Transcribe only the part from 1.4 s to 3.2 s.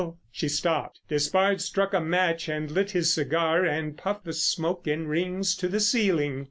struck a match and lit his